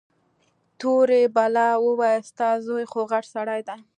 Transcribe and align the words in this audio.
تورې 0.79 1.21
بلا 1.35 1.69
وويل 1.85 2.21
ستا 2.31 2.49
زوى 2.65 2.85
خوغټ 2.91 3.23
سړى 3.33 3.61
دى. 3.67 3.79